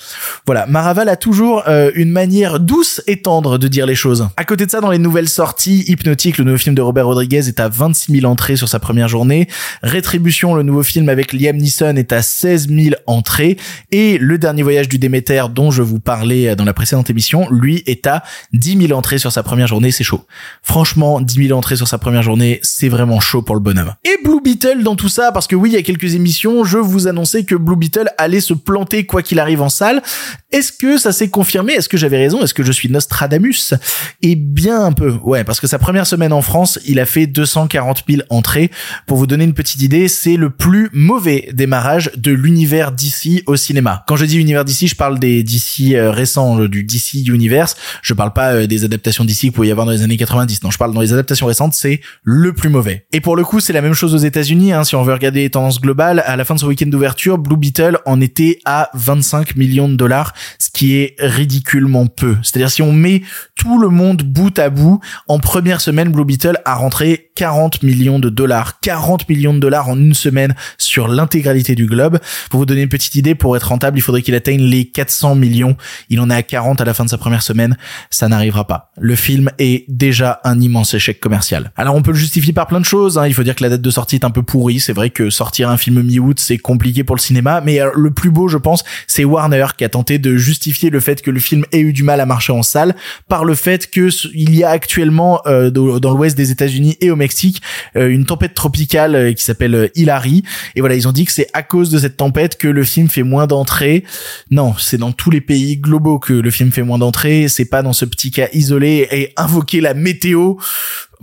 [0.46, 4.28] Voilà, Maraval a toujours euh, une manière douce et tendre de dire les choses.
[4.36, 7.48] À côté de ça, dans les nouvelles sorties, Hypnotique, le nouveau film de Robert Rodriguez,
[7.48, 9.48] est à 26 000 entrées sur sa première journée.
[9.82, 13.56] Rétribution, le nouveau film avec Liam Neeson est à 16 000 entrées.
[13.92, 17.82] Et Le Dernier Voyage du Déméter, dont je vous parlais dans la précédente émission, lui
[17.86, 19.92] est à 10 000 entrées sur sa première journée.
[19.92, 20.26] C'est chaud.
[20.62, 23.94] Franchement, 10 000 entrées sur sa première journée, c'est vraiment chaud pour le bonhomme.
[24.04, 26.78] Et Blue Beetle dans tout ça, parce que oui, il y a quelques émissions, je
[26.78, 30.02] vous annonçais que Blue Beetle allait se planter quoi qu'il arrive en salle.
[30.50, 31.74] Est-ce que ça s'est confirmé?
[31.74, 32.42] Est-ce que j'avais raison?
[32.42, 33.74] Est-ce que je suis Nostradamus?
[34.22, 37.26] Eh bien un peu, ouais, parce que sa première semaine en France, il a fait
[37.68, 38.70] 240 000 entrées.
[39.06, 43.56] Pour vous donner une petite idée, c'est le plus mauvais démarrage de l'univers DC au
[43.56, 44.04] cinéma.
[44.06, 47.76] Quand je dis univers DC, je parle des DC euh, récents, du DC Universe.
[48.02, 50.62] Je parle pas euh, des adaptations DC qu'il pouvait y avoir dans les années 90.
[50.62, 53.06] Non, je parle dans les adaptations récentes, c'est le plus mauvais.
[53.12, 54.72] Et pour le coup, c'est la même chose aux États-Unis.
[54.72, 57.38] Hein, si on veut regarder les tendances globales, à la fin de son week-end d'ouverture,
[57.38, 62.36] Blue Beetle en était à 25 millions de dollars, ce qui est ridiculement peu.
[62.42, 63.22] C'est-à-dire si on met
[63.54, 67.47] tout le monde bout à bout, en première semaine, Blue Beetle a rentré 40
[67.82, 68.80] millions de dollars.
[68.80, 72.18] 40 millions de dollars en une semaine sur l'intégralité du globe.
[72.50, 75.34] Pour vous donner une petite idée, pour être rentable, il faudrait qu'il atteigne les 400
[75.34, 75.76] millions.
[76.08, 77.76] Il en est à 40 à la fin de sa première semaine.
[78.10, 78.92] Ça n'arrivera pas.
[78.98, 81.72] Le film est déjà un immense échec commercial.
[81.76, 83.18] Alors on peut le justifier par plein de choses.
[83.18, 83.26] Hein.
[83.26, 84.80] Il faut dire que la date de sortie est un peu pourrie.
[84.80, 87.60] C'est vrai que sortir un film mi-août, c'est compliqué pour le cinéma.
[87.60, 91.00] Mais euh, le plus beau, je pense, c'est Warner qui a tenté de justifier le
[91.00, 92.94] fait que le film ait eu du mal à marcher en salle
[93.28, 97.16] par le fait que il y a actuellement euh, dans l'ouest des États-Unis et au
[97.16, 97.37] Mexique
[97.96, 100.42] euh, une tempête tropicale qui s'appelle Hilary.
[100.74, 103.08] Et voilà, ils ont dit que c'est à cause de cette tempête que le film
[103.08, 104.04] fait moins d'entrées.
[104.50, 107.48] Non, c'est dans tous les pays globaux que le film fait moins d'entrées.
[107.48, 110.54] C'est pas dans ce petit cas isolé et invoquer la météo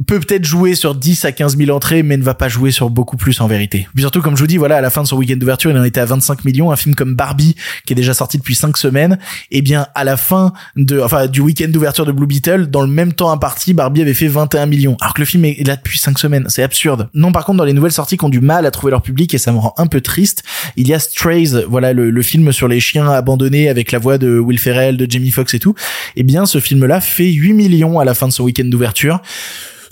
[0.07, 2.89] peut peut-être jouer sur 10 à 15 000 entrées, mais ne va pas jouer sur
[2.89, 3.87] beaucoup plus en vérité.
[3.93, 5.77] Puis surtout, comme je vous dis, voilà, à la fin de son week-end d'ouverture, il
[5.77, 6.71] en était à 25 millions.
[6.71, 7.55] Un film comme Barbie,
[7.85, 9.17] qui est déjà sorti depuis 5 semaines,
[9.51, 12.87] eh bien, à la fin de, enfin, du week-end d'ouverture de Blue Beetle, dans le
[12.87, 14.97] même temps imparti, Barbie avait fait 21 millions.
[14.99, 16.45] Alors que le film est là depuis 5 semaines.
[16.49, 17.09] C'est absurde.
[17.13, 19.33] Non, par contre, dans les nouvelles sorties qui ont du mal à trouver leur public,
[19.33, 20.43] et ça me rend un peu triste,
[20.75, 24.17] il y a Strays, voilà, le, le film sur les chiens abandonnés avec la voix
[24.17, 25.75] de Will Ferrell, de Jamie Foxx et tout.
[26.15, 29.21] Eh bien, ce film-là fait 8 millions à la fin de son week-end d'ouverture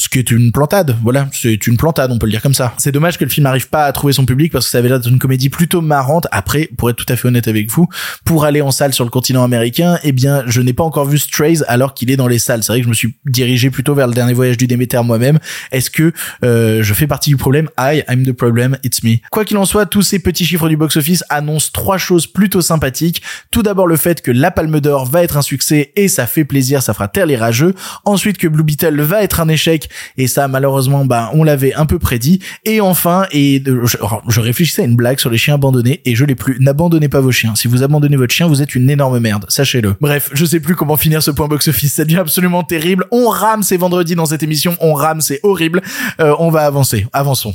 [0.03, 0.97] ce qui est une plantade.
[1.01, 2.73] Voilà, c'est une plantade, on peut le dire comme ça.
[2.77, 4.89] C'est dommage que le film n'arrive pas à trouver son public parce que ça avait
[4.89, 6.27] l'air d'être une comédie plutôt marrante.
[6.33, 7.87] Après, pour être tout à fait honnête avec vous,
[8.25, 11.17] pour aller en salle sur le continent américain, eh bien, je n'ai pas encore vu
[11.17, 12.63] Strays alors qu'il est dans les salles.
[12.63, 15.39] C'est vrai que je me suis dirigé plutôt vers le dernier voyage du Déméter moi-même.
[15.71, 16.11] Est-ce que
[16.43, 17.69] euh, je fais partie du problème?
[17.79, 19.19] I, I'm the problem, it's me.
[19.31, 23.21] Quoi qu'il en soit, tous ces petits chiffres du box-office annoncent trois choses plutôt sympathiques.
[23.51, 26.43] Tout d'abord le fait que La Palme d'Or va être un succès et ça fait
[26.43, 27.73] plaisir, ça fera taire les rageux.
[28.03, 31.86] Ensuite que Blue Beetle va être un échec et ça malheureusement bah on l'avait un
[31.86, 32.39] peu prédit.
[32.65, 36.36] Et enfin et je, réfléchissais à une blague sur les chiens abandonnés et je l'ai
[36.36, 36.58] plus.
[36.60, 37.56] N'abandonnez pas vos chiens.
[37.56, 39.45] Si vous abandonnez votre chien vous êtes une énorme merde.
[39.49, 39.95] Sachez-le.
[40.01, 43.06] Bref je sais plus comment finir ce point box office ça devient absolument terrible.
[43.12, 44.75] On rame c'est vendredi dans cette émission.
[44.79, 45.82] On rame c'est horrible.
[46.19, 47.08] Euh, on va avancer.
[47.13, 47.53] Avançons.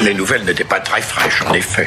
[0.00, 1.86] Les nouvelles n'étaient pas très fraîches, en effet.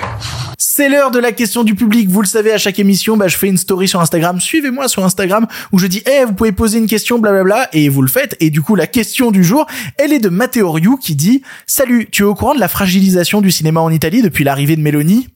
[0.67, 2.09] C'est l'heure de la question du public.
[2.09, 4.41] Vous le savez, à chaque émission, bah, je fais une story sur Instagram.
[4.41, 8.01] Suivez-moi sur Instagram où je dis, eh, vous pouvez poser une question, blablabla, et vous
[8.01, 8.35] le faites.
[8.39, 9.67] Et du coup, la question du jour,
[9.99, 13.41] elle est de Matteo Ryu qui dit, salut, tu es au courant de la fragilisation
[13.41, 15.27] du cinéma en Italie depuis l'arrivée de Mélanie?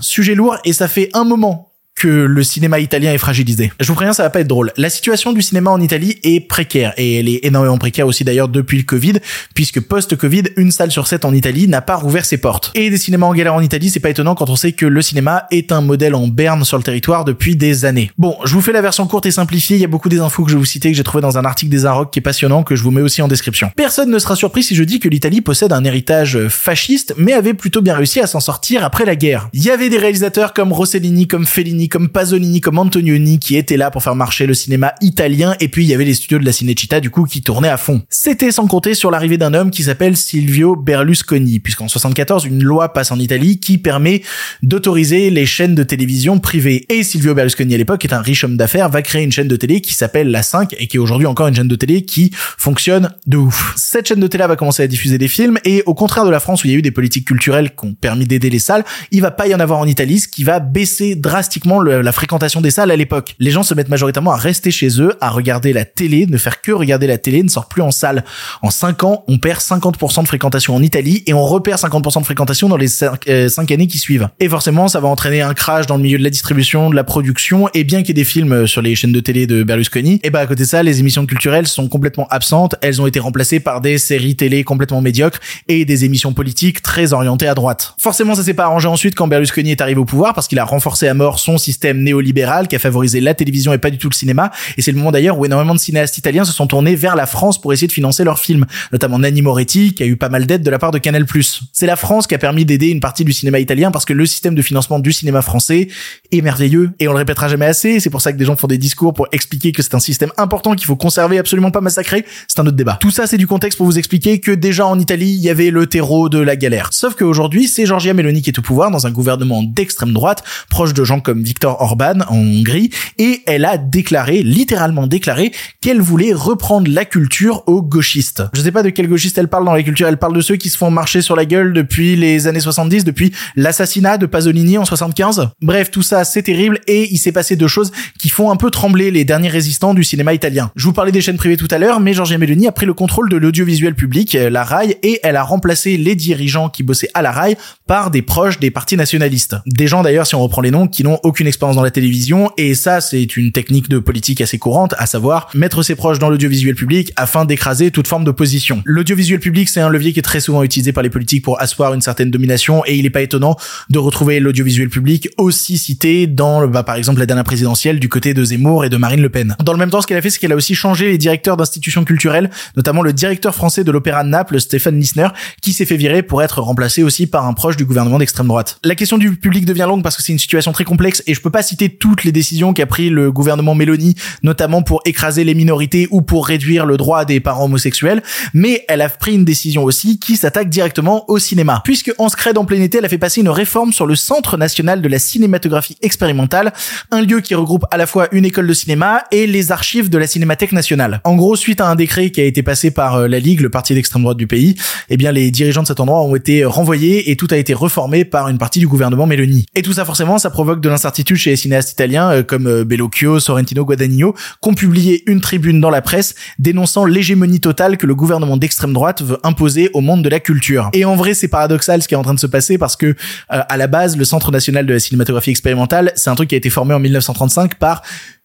[0.00, 3.72] sujet lourd et ça fait un moment que le cinéma italien est fragilisé.
[3.80, 4.70] Je vous préviens, ça va pas être drôle.
[4.76, 8.48] La situation du cinéma en Italie est précaire et elle est énormément précaire aussi d'ailleurs
[8.48, 9.14] depuis le Covid,
[9.54, 12.70] puisque post-Covid, une salle sur sept en Italie n'a pas rouvert ses portes.
[12.74, 15.00] Et des cinémas en galère en Italie, c'est pas étonnant quand on sait que le
[15.00, 18.10] cinéma est un modèle en berne sur le territoire depuis des années.
[18.18, 19.78] Bon, je vous fais la version courte et simplifiée.
[19.78, 21.38] Il y a beaucoup des infos que je vais vous citer que j'ai trouvé dans
[21.38, 23.70] un article des Arocs qui est passionnant que je vous mets aussi en description.
[23.74, 27.54] Personne ne sera surpris si je dis que l'Italie possède un héritage fasciste, mais avait
[27.54, 29.48] plutôt bien réussi à s'en sortir après la guerre.
[29.54, 33.76] Il y avait des réalisateurs comme Rossellini, comme Fellini, comme Pasolini, comme Antonioni qui étaient
[33.76, 36.44] là pour faire marcher le cinéma italien et puis il y avait les studios de
[36.44, 38.02] la Cinecittà du coup qui tournaient à fond.
[38.08, 42.92] C'était sans compter sur l'arrivée d'un homme qui s'appelle Silvio Berlusconi puisqu'en 74 une loi
[42.92, 44.22] passe en Italie qui permet
[44.62, 48.56] d'autoriser les chaînes de télévision privées et Silvio Berlusconi à l'époque est un riche homme
[48.56, 51.26] d'affaires va créer une chaîne de télé qui s'appelle la 5 et qui est aujourd'hui
[51.26, 53.74] encore une chaîne de télé qui fonctionne de ouf.
[53.76, 56.40] Cette chaîne de télé va commencer à diffuser des films et au contraire de la
[56.40, 58.84] France où il y a eu des politiques culturelles qui ont permis d'aider les salles,
[59.10, 62.60] il va pas y en avoir en Italie ce qui va baisser drastiquement la fréquentation
[62.60, 63.34] des salles à l'époque.
[63.38, 66.60] Les gens se mettent majoritairement à rester chez eux, à regarder la télé, ne faire
[66.60, 68.24] que regarder la télé, ne sort plus en salle.
[68.62, 72.24] En 5 ans, on perd 50% de fréquentation en Italie et on repère 50% de
[72.24, 74.28] fréquentation dans les 5, euh, années qui suivent.
[74.40, 77.04] Et forcément, ça va entraîner un crash dans le milieu de la distribution, de la
[77.04, 79.62] production et bien qu'il y ait des films euh, sur les chaînes de télé de
[79.62, 83.06] Berlusconi, et bah à côté de ça, les émissions culturelles sont complètement absentes, elles ont
[83.06, 87.54] été remplacées par des séries télé complètement médiocres et des émissions politiques très orientées à
[87.54, 87.94] droite.
[87.98, 90.64] Forcément, ça s'est pas arrangé ensuite quand Berlusconi est arrivé au pouvoir parce qu'il a
[90.64, 94.08] renforcé à mort son système néolibéral qui a favorisé la télévision et pas du tout
[94.08, 94.50] le cinéma.
[94.76, 97.26] Et c'est le moment d'ailleurs où énormément de cinéastes italiens se sont tournés vers la
[97.26, 100.46] France pour essayer de financer leurs films, notamment Nanni Moretti qui a eu pas mal
[100.46, 101.26] d'aide de la part de Canal+.
[101.72, 104.26] C'est la France qui a permis d'aider une partie du cinéma italien parce que le
[104.26, 105.88] système de financement du cinéma français
[106.30, 108.00] est merveilleux et on le répétera jamais assez.
[108.00, 110.30] C'est pour ça que des gens font des discours pour expliquer que c'est un système
[110.36, 112.24] important qu'il faut conserver, absolument pas massacrer.
[112.48, 112.98] C'est un autre débat.
[113.00, 115.70] Tout ça, c'est du contexte pour vous expliquer que déjà en Italie, il y avait
[115.70, 116.90] le terreau de la galère.
[116.92, 120.94] Sauf qu'aujourd'hui, c'est Giorgia Meloni qui est au pouvoir dans un gouvernement d'extrême droite, proche
[120.94, 126.34] de gens comme Viktor Orban en Hongrie, et elle a déclaré, littéralement déclaré, qu'elle voulait
[126.34, 128.42] reprendre la culture aux gauchistes.
[128.52, 130.56] Je sais pas de quel gauchiste elle parle dans la culture, elle parle de ceux
[130.56, 134.76] qui se font marcher sur la gueule depuis les années 70, depuis l'assassinat de Pasolini
[134.76, 135.48] en 75.
[135.62, 138.70] Bref, tout ça, c'est terrible, et il s'est passé deux choses qui font un peu
[138.70, 140.70] trembler les derniers résistants du cinéma italien.
[140.76, 142.92] Je vous parlais des chaînes privées tout à l'heure, mais Giorgia Meloni a pris le
[142.92, 147.08] contrôle de l'audiovisuel public, euh, la RAI, et elle a remplacé les dirigeants qui bossaient
[147.14, 149.56] à la RAI par des proches des partis nationalistes.
[149.64, 152.50] Des gens d'ailleurs, si on reprend les noms, qui n'ont aucune expérience dans la télévision
[152.56, 156.28] et ça c'est une technique de politique assez courante, à savoir mettre ses proches dans
[156.28, 158.82] l'audiovisuel public afin d'écraser toute forme d'opposition.
[158.84, 161.94] L'audiovisuel public c'est un levier qui est très souvent utilisé par les politiques pour asseoir
[161.94, 163.56] une certaine domination et il n'est pas étonnant
[163.90, 168.34] de retrouver l'audiovisuel public aussi cité dans bah, par exemple la dernière présidentielle du côté
[168.34, 169.56] de Zemmour et de Marine Le Pen.
[169.62, 171.56] Dans le même temps ce qu'elle a fait c'est qu'elle a aussi changé les directeurs
[171.56, 175.28] d'institutions culturelles, notamment le directeur français de l'Opéra de Naples, Stéphane Lissner,
[175.62, 178.78] qui s'est fait virer pour être remplacé aussi par un proche du gouvernement d'extrême droite.
[178.84, 181.42] La question du public devient longue parce que c'est une situation très complexe et je
[181.42, 185.54] peux pas citer toutes les décisions qu'a pris le gouvernement Mélanie, notamment pour écraser les
[185.54, 188.22] minorités ou pour réduire le droit des parents homosexuels,
[188.54, 191.82] mais elle a pris une décision aussi qui s'attaque directement au cinéma.
[191.84, 194.56] Puisque en Scred en plein été, elle a fait passer une réforme sur le Centre
[194.56, 196.72] national de la cinématographie expérimentale,
[197.10, 200.16] un lieu qui regroupe à la fois une école de cinéma et les archives de
[200.16, 201.20] la Cinémathèque nationale.
[201.24, 203.68] En gros, suite à un décret qui a été passé par euh, la Ligue, le
[203.68, 204.76] parti d'extrême droite du pays,
[205.10, 208.24] eh bien les dirigeants de cet endroit ont été renvoyés et tout a été reformé
[208.24, 209.66] par une partie du gouvernement Meloni.
[209.74, 212.84] Et tout ça forcément, ça provoque de l'incertitude chez les cinéastes italiens euh, comme euh,
[212.84, 218.06] Bellocchio, Sorrentino, Guadagnino, qui ont publié une tribune dans la presse dénonçant l'hégémonie totale que
[218.06, 220.90] le gouvernement d'extrême droite veut imposer au monde de la culture.
[220.92, 223.14] Et en vrai, c'est paradoxal ce qui est en train de se passer parce que
[223.48, 226.58] à la base, le Centre national de la cinématographie expérimentale, c'est un truc qui a
[226.58, 228.02] été formé en 1935 par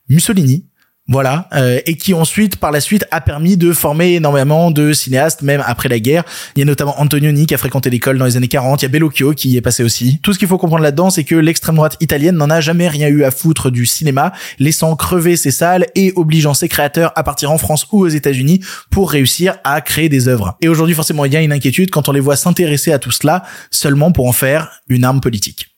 [0.10, 0.65] Mussolini,
[1.12, 5.41] voilà, euh, et qui ensuite, par la suite, a permis de former énormément de cinéastes,
[5.41, 6.24] même après la guerre.
[6.56, 8.88] Il y a notamment Antonioni qui a fréquenté l'école dans les années 40, il y
[8.88, 10.19] a Bellocchio qui y est passé aussi.
[10.24, 13.10] Tout ce qu'il faut comprendre là-dedans, c'est que l'extrême droite italienne n'en a jamais rien
[13.10, 17.52] eu à foutre du cinéma, laissant crever ses salles et obligeant ses créateurs à partir
[17.52, 20.58] en France ou aux États-Unis pour réussir à créer des œuvres.
[20.62, 23.12] Et aujourd'hui, forcément, il y a une inquiétude quand on les voit s'intéresser à tout
[23.12, 25.76] cela seulement pour en faire une arme politique.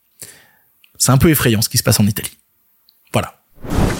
[0.99, 2.37] C'est un peu effrayant ce qui se passe en Italie.
[3.11, 3.42] Voilà.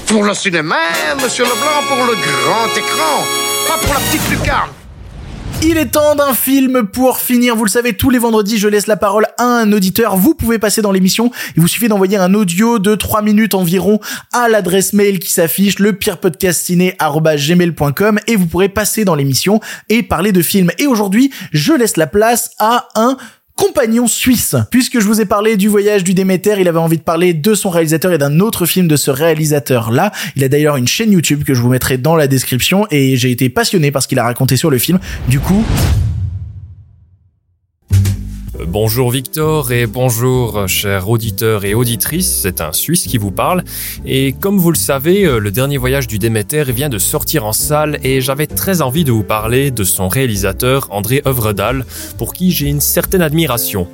[0.08, 0.76] Pour le cinéma,
[1.22, 3.24] monsieur Leblanc, pour le grand écran,
[3.68, 4.70] pas pour la petite lucarne.
[5.66, 7.56] Il est temps d'un film pour finir.
[7.56, 10.18] Vous le savez, tous les vendredis, je laisse la parole à un auditeur.
[10.18, 11.32] Vous pouvez passer dans l'émission.
[11.56, 14.02] Il vous suffit d'envoyer un audio de 3 minutes environ
[14.34, 15.92] à l'adresse mail qui s'affiche, le
[17.46, 20.72] gmail.com et vous pourrez passer dans l'émission et parler de films.
[20.80, 23.16] Et aujourd'hui, je laisse la place à un
[23.56, 24.56] compagnon suisse.
[24.72, 27.54] Puisque je vous ai parlé du voyage du Déméter, il avait envie de parler de
[27.56, 30.12] son réalisateur et d'un autre film de ce réalisateur-là.
[30.36, 33.32] Il a d'ailleurs une chaîne YouTube que je vous mettrai dans la description et j'ai
[33.32, 35.00] été passionné par ce qu'il a raconté sur le film.
[35.28, 35.63] Du coup,
[38.74, 43.64] Bonjour Victor et bonjour chers auditeurs et auditrices, c'est un Suisse qui vous parle.
[44.04, 47.54] Et comme vous le savez, euh, le dernier voyage du Déméter vient de sortir en
[47.54, 51.86] salle et j'avais très envie de vous parler de son réalisateur André Œuvredal,
[52.18, 53.88] pour qui j'ai une certaine admiration.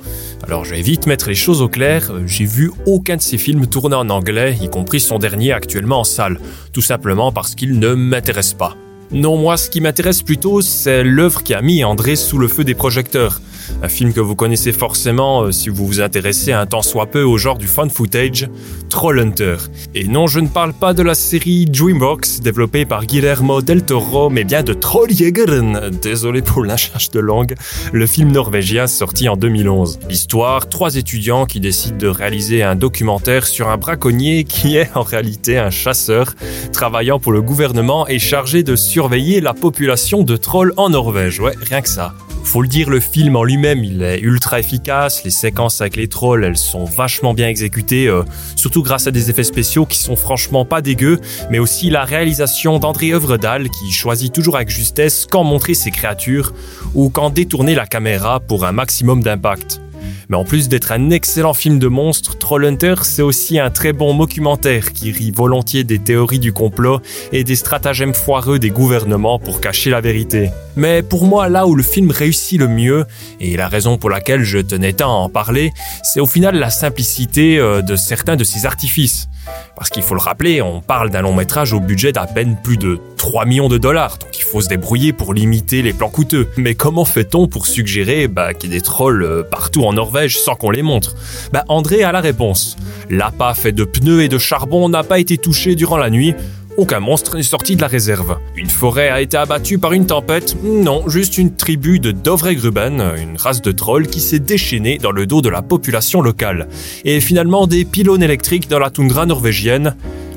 [0.44, 3.66] Alors je vais vite mettre les choses au clair, j'ai vu aucun de ses films
[3.66, 6.40] tourner en anglais, y compris son dernier actuellement en salle,
[6.72, 8.78] tout simplement parce qu'il ne m'intéresse pas.
[9.12, 12.62] Non, moi, ce qui m'intéresse plutôt, c'est l'œuvre qui a mis André sous le feu
[12.62, 13.40] des projecteurs.
[13.82, 17.22] Un film que vous connaissez forcément euh, si vous vous intéressez un tant soit peu
[17.22, 18.48] au genre du fan footage,
[18.88, 19.56] Trollhunter.
[19.94, 24.28] Et non, je ne parle pas de la série DreamWorks développée par Guillermo del Toro,
[24.28, 25.90] mais bien de Trolljägeren.
[26.02, 27.54] Désolé pour lynchage de langue.
[27.92, 30.00] Le film norvégien sorti en 2011.
[30.08, 35.02] L'histoire, trois étudiants qui décident de réaliser un documentaire sur un braconnier qui est en
[35.02, 36.34] réalité un chasseur
[36.72, 41.40] travaillant pour le gouvernement et chargé de surveiller la population de trolls en Norvège.
[41.40, 42.12] Ouais, rien que ça.
[42.44, 45.24] Faut le dire, le film en lui-même, il est ultra efficace.
[45.24, 48.24] Les séquences avec les trolls, elles sont vachement bien exécutées, euh,
[48.56, 51.18] surtout grâce à des effets spéciaux qui sont franchement pas dégueux,
[51.50, 56.52] mais aussi la réalisation d'André Œuvredal qui choisit toujours avec justesse quand montrer ses créatures
[56.94, 59.80] ou quand détourner la caméra pour un maximum d'impact.
[60.28, 64.16] Mais en plus d'être un excellent film de monstres, Trollhunter, c'est aussi un très bon
[64.16, 67.00] documentaire qui rit volontiers des théories du complot
[67.32, 70.50] et des stratagèmes foireux des gouvernements pour cacher la vérité.
[70.76, 73.04] Mais pour moi, là où le film réussit le mieux,
[73.40, 76.70] et la raison pour laquelle je tenais tant à en parler, c'est au final la
[76.70, 79.28] simplicité euh, de certains de ses artifices.
[79.76, 82.76] Parce qu'il faut le rappeler, on parle d'un long métrage au budget d'à peine plus
[82.76, 86.48] de 3 millions de dollars, donc il faut se débrouiller pour limiter les plans coûteux.
[86.56, 90.38] Mais comment fait-on pour suggérer bah, qu'il y ait des trolls euh, partout en Norvège
[90.38, 91.14] sans qu'on les montre
[91.52, 92.76] Bah André a la réponse.
[93.08, 96.34] L'appât fait de pneus et de charbon n'a pas été touché durant la nuit,
[96.76, 98.38] aucun monstre n'est sorti de la réserve.
[98.56, 103.36] Une forêt a été abattue par une tempête Non, juste une tribu de Dovregruben, une
[103.36, 106.68] race de trolls qui s'est déchaînée dans le dos de la population locale.
[107.04, 109.94] Et finalement des pylônes électriques dans la toundra norvégienne.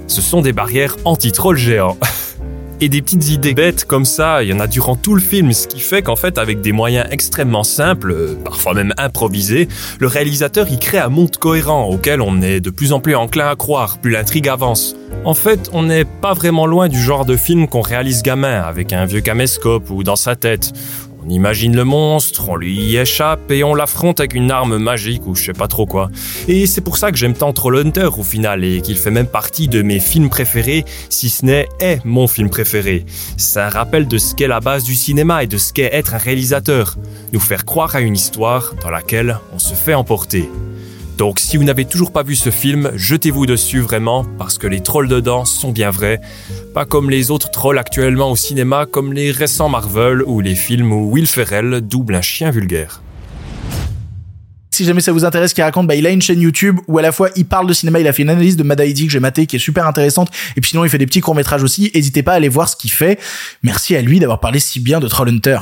[0.08, 1.98] Ce sont des barrières anti-trolls géants.
[2.82, 5.54] Et des petites idées bêtes comme ça, il y en a durant tout le film,
[5.54, 9.68] ce qui fait qu'en fait, avec des moyens extrêmement simples, euh, parfois même improvisés,
[10.00, 13.48] le réalisateur y crée un monde cohérent auquel on est de plus en plus enclin
[13.48, 14.96] à croire, plus l'intrigue avance.
[15.26, 18.92] En fait, on n'est pas vraiment loin du genre de film qu'on réalise gamin, avec
[18.92, 20.74] un vieux caméscope ou dans sa tête.
[21.26, 25.36] On imagine le monstre, on lui échappe et on l'affronte avec une arme magique ou
[25.36, 26.10] je sais pas trop quoi.
[26.50, 29.70] Et c'est pour ça que j'aime tant Trollhunter au final et qu'il fait même partie
[29.70, 33.06] de mes films préférés, si ce n'est est mon film préféré.
[33.38, 36.14] C'est un rappel de ce qu'est la base du cinéma et de ce qu'est être
[36.14, 36.98] un réalisateur.
[37.32, 40.50] Nous faire croire à une histoire dans laquelle on se fait emporter.
[41.18, 44.82] Donc si vous n'avez toujours pas vu ce film, jetez-vous dessus vraiment, parce que les
[44.82, 46.20] trolls dedans sont bien vrais.
[46.74, 50.92] Pas comme les autres trolls actuellement au cinéma, comme les récents Marvel ou les films
[50.92, 53.02] où Will Ferrell double un chien vulgaire.
[54.72, 57.04] Si jamais ça vous intéresse, qu'il raconte, bah, il a une chaîne YouTube où à
[57.04, 59.20] la fois il parle de cinéma, il a fait une analyse de Madaidi que j'ai
[59.20, 61.92] maté qui est super intéressante, et puis sinon il fait des petits courts métrages aussi.
[61.94, 63.20] N'hésitez pas à aller voir ce qu'il fait.
[63.62, 65.60] Merci à lui d'avoir parlé si bien de Trollhunter.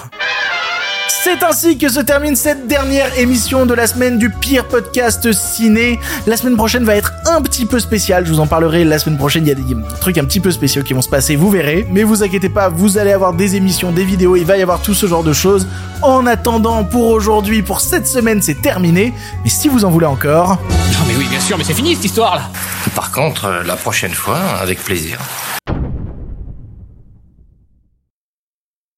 [1.08, 6.00] C'est ainsi que se termine cette dernière émission de la semaine du pire podcast ciné.
[6.28, 9.18] La semaine prochaine va être un petit peu spéciale, je vous en parlerai la semaine
[9.18, 9.64] prochaine, il y a des
[10.00, 11.88] trucs un petit peu spéciaux qui vont se passer, vous verrez.
[11.90, 14.82] Mais vous inquiétez pas, vous allez avoir des émissions, des vidéos, il va y avoir
[14.82, 15.68] tout ce genre de choses.
[16.02, 19.14] En attendant, pour aujourd'hui, pour cette semaine, c'est terminé.
[19.44, 20.58] Mais si vous en voulez encore...
[20.70, 22.50] Non mais oui, bien sûr, mais c'est fini cette histoire là
[22.96, 25.18] Par contre, euh, la prochaine fois, avec plaisir.